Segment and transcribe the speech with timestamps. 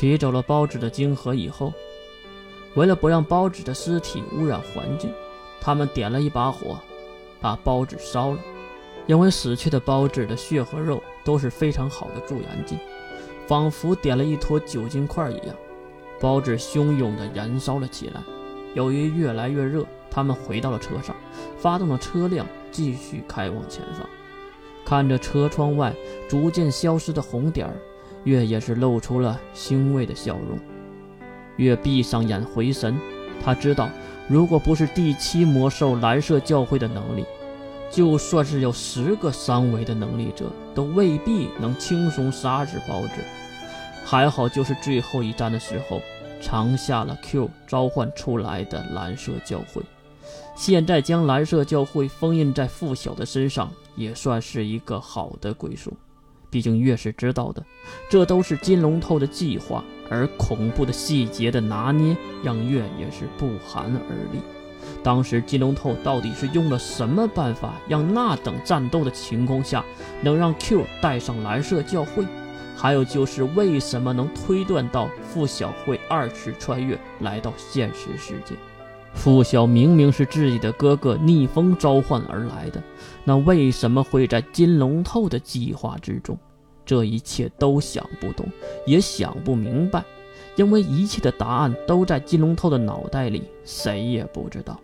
[0.00, 1.74] 取走了包子的晶核以后，
[2.74, 5.12] 为了不让包子的尸体污染环境，
[5.60, 6.80] 他们点了一把火，
[7.38, 8.38] 把包子烧了。
[9.06, 12.78] 因为死去的包子的血和肉都是非常好的助燃剂，
[13.46, 15.54] 仿佛点了一坨酒精块一样，
[16.18, 18.22] 包子汹涌地燃烧了起来。
[18.72, 21.14] 由于越来越热，他们回到了车上，
[21.58, 24.08] 发动了车辆，继续开往前方。
[24.82, 25.94] 看着车窗外
[26.26, 27.76] 逐渐消失的红点儿。
[28.24, 30.58] 月也是露出了欣慰的笑容。
[31.56, 32.98] 月闭上眼回神，
[33.44, 33.88] 他知道，
[34.28, 37.24] 如果不是第七魔兽蓝色教会的能力，
[37.90, 43.12] 就算是有十个三维的能力者，都未必能轻松杀死包子。
[44.04, 46.00] 还好，就是最后一战的时候，
[46.40, 49.82] 藏下了 Q 召唤出来的蓝色教会。
[50.56, 55.92] 现在将蓝色教会封印在付晓的身上，也算是一个好的归宿。
[56.50, 57.64] 毕竟月是知道的，
[58.10, 64.40] 这都是金龙透的计划，而恐怖的细节的拿捏让月也是不寒而栗。
[65.02, 69.84] 当时金龙透到底是用了什么办法，让那等战斗的情况下
[70.22, 72.24] 能让 Q 带上蓝色教会？
[72.76, 78.54] 还有就是为什么能推断到傅小慧二次穿越来到现实世界？
[79.12, 82.82] 付晓明明是自己的哥哥逆风召唤而来的，
[83.24, 86.38] 那为什么会在金龙透的计划之中？
[86.86, 88.46] 这一切都想不通，
[88.86, 90.02] 也想不明白，
[90.56, 94.80] 因为一切的答案都在金龙透的脑袋里，谁也不知道。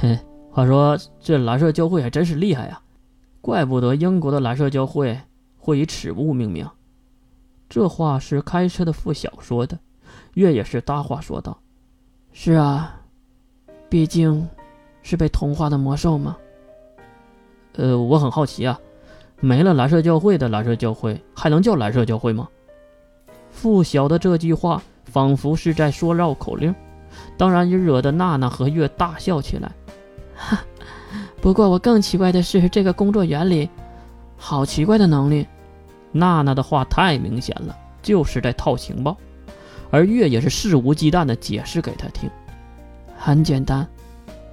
[0.00, 0.18] 哼，
[0.50, 2.80] 话说这蓝色教会还真是厉害呀，
[3.40, 5.18] 怪不得英国的蓝色教会
[5.56, 6.68] 会以此物命名。
[7.68, 9.78] 这话是开车的付晓说的，
[10.34, 11.58] 月也是搭话说道
[12.32, 13.00] ：“是啊。”
[13.88, 14.48] 毕竟，
[15.02, 16.36] 是被同化的魔兽吗？
[17.74, 18.80] 呃，我很好奇啊，
[19.40, 22.48] 没了蓝色教会的蓝色教会还能叫蓝色教会吗？
[23.50, 26.74] 付晓的这句话仿佛是在说绕口令，
[27.36, 29.72] 当然也惹得娜娜和月大笑起来。
[30.34, 30.58] 哈，
[31.40, 33.70] 不过我更奇怪的是，这个工作原理，
[34.36, 35.46] 好奇怪的能力。
[36.12, 39.16] 娜娜的话太明显了，就是在套情报，
[39.90, 42.28] 而月也是肆无忌惮地解释给他听。
[43.18, 43.86] 很简单，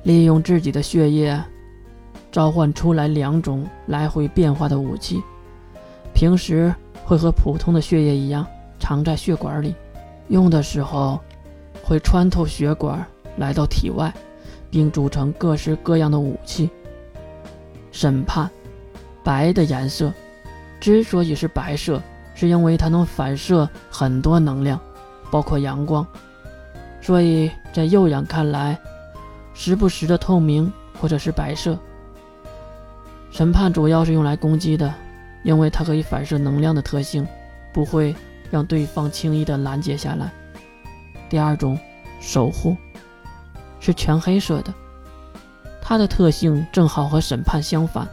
[0.04, 1.40] 利用自己的血液
[2.32, 5.22] 召唤出来两种来回变化的武器。
[6.14, 6.74] 平时
[7.06, 8.46] 会和普通的血液一样
[8.80, 9.76] 藏在血管里，
[10.30, 11.20] 用的时候
[11.84, 13.06] 会穿透血管
[13.38, 14.14] 来到体外，
[14.72, 16.70] 并组成各式各样的武器。
[17.92, 18.50] 审判，
[19.24, 20.12] 白的颜色
[20.80, 22.02] 之所以是白色，
[22.34, 24.80] 是因为它能反射很多能量，
[25.30, 26.06] 包括阳光。
[27.04, 28.80] 所以在右眼看来，
[29.54, 31.78] 时不时的透明或者是白色。
[33.30, 34.94] 审判主要是用来攻击的，
[35.44, 37.28] 因为它可以反射能量的特性，
[37.74, 38.16] 不会
[38.50, 40.32] 让对方轻易的拦截下来。
[41.30, 41.78] 第二种，
[42.22, 42.78] 守护，
[43.82, 44.74] 是全黑色的，
[45.82, 48.08] 它的特性正好和审判相反，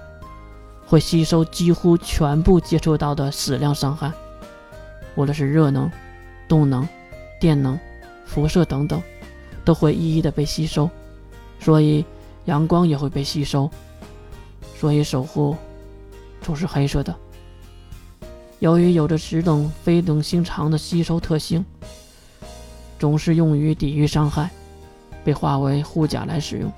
[0.84, 4.10] 会吸收几乎全部接触到的矢量伤害，
[5.14, 5.88] 无论是热能、
[6.48, 6.88] 动能、
[7.38, 7.78] 电能。
[8.30, 9.02] 辐射等等，
[9.64, 10.88] 都会一一的被吸收，
[11.58, 12.04] 所以
[12.44, 13.68] 阳光也会被吸收，
[14.76, 15.56] 所以守护
[16.40, 17.12] 总是黑色的。
[18.60, 21.64] 由于有着此等非等心肠的吸收特性，
[23.00, 24.48] 总是用于抵御伤害，
[25.24, 26.72] 被化为护甲来使用。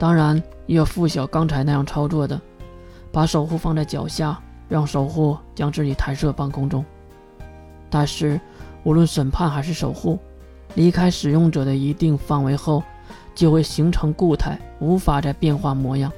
[0.00, 2.40] 当然，也有附小刚才那样操作的，
[3.12, 4.36] 把守护放在脚下，
[4.68, 6.84] 让守护将自己弹射半空中。
[7.88, 8.40] 但是，
[8.82, 10.18] 无论审判还是守护。
[10.74, 12.82] 离开使用者的一定范围后，
[13.34, 16.12] 就会形成固态，无法再变化模样。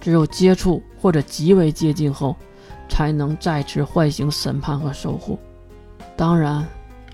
[0.00, 2.36] 只有接触或者极为接近后，
[2.88, 5.38] 才能再次唤醒审判和守护。
[6.16, 6.66] 当然，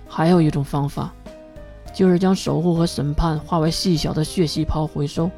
[0.06, 1.12] 还有一种方法，
[1.92, 5.30] 就是将守护和审判化为细小的血细胞回收。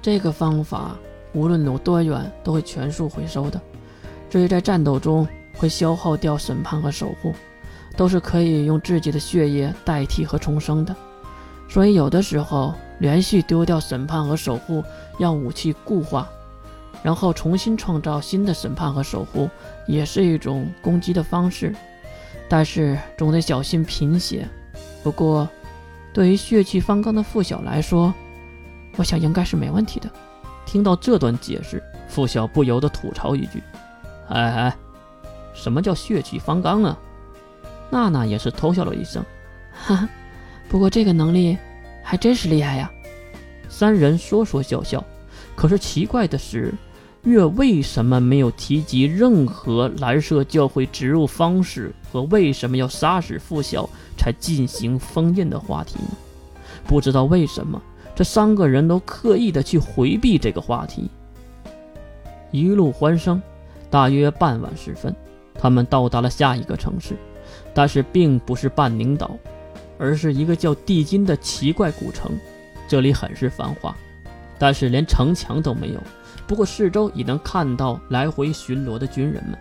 [0.00, 0.96] 这个方法
[1.32, 3.60] 无论有多远，都会全数回收的。
[4.28, 7.32] 至于在战斗中会消耗掉审判和守护。
[7.96, 10.94] 都是可以用自己的血液代替和重生的，
[11.68, 14.82] 所以有的时候连续丢掉审判和守护，
[15.18, 16.28] 让武器固化，
[17.02, 19.48] 然后重新创造新的审判和守护，
[19.86, 21.74] 也是一种攻击的方式。
[22.48, 24.46] 但是总得小心贫血。
[25.02, 25.48] 不过，
[26.12, 28.12] 对于血气方刚的付晓来说，
[28.96, 30.08] 我想应该是没问题的。
[30.64, 33.62] 听到这段解释，付晓不由得吐槽一句
[34.28, 34.76] ：“哎哎，
[35.54, 36.98] 什么叫血气方刚啊？”
[37.92, 39.22] 娜娜也是偷笑了一声，
[39.70, 40.08] 哈哈，
[40.66, 41.58] 不过这个能力
[42.02, 42.90] 还真是厉害呀。
[43.68, 45.04] 三人说说笑笑，
[45.54, 46.72] 可是奇怪的是，
[47.24, 53.86] 月为什么没有提及任何蓝色教会植入方式和为什么要杀死傅晓
[54.16, 56.16] 才进行封印的话题呢？
[56.86, 57.80] 不知道为什么，
[58.14, 61.10] 这三个人都刻意的去回避这个话题。
[62.50, 63.42] 一路欢声，
[63.90, 65.14] 大约傍晚时分，
[65.52, 67.16] 他们到达了下一个城市，
[67.74, 69.36] 但是并不是半宁岛，
[69.98, 72.32] 而是一个叫地金的奇怪古城。
[72.88, 73.96] 这里很是繁华，
[74.58, 76.00] 但是连城墙都没有。
[76.46, 79.58] 不过四周已能看到来回巡逻的军人们。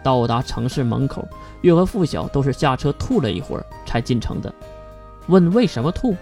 [0.00, 1.26] 到达城市门口，
[1.62, 4.52] 月和付晓都是下车吐了一会儿才进城的。
[5.26, 6.14] 问为什么吐？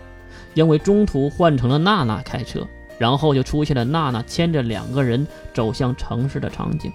[0.55, 2.67] 因为中途换成了娜娜开车，
[2.99, 6.91] 然后就出现了娜娜牵着两个人走向城市的场景。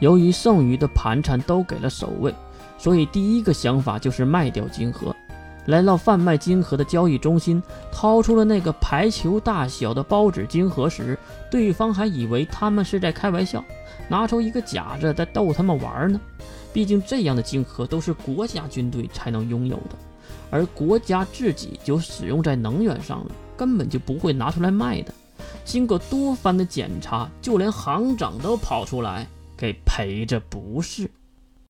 [0.00, 2.34] 由于剩余的盘缠都给了守卫，
[2.78, 5.14] 所以第一个想法就是卖掉金盒。
[5.66, 11.18] 来到贩卖金盒的交易中心，掏出了那个排球大小的包纸金盒时，
[11.50, 13.64] 对方还以为他们是在开玩笑，
[14.08, 16.20] 拿出一个假着在逗他们玩呢。
[16.72, 19.96] 毕竟这样的金盒都是国家军队才能拥有的，
[20.50, 25.12] 而国家自己就使用在能源上了，根本就不会拿出来卖的。
[25.64, 29.26] 经过多番的检查，就连行长都跑出来
[29.56, 31.10] 给赔着不是。